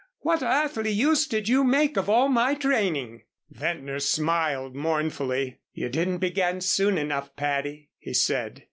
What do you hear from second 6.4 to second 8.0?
soon enough, Patty,"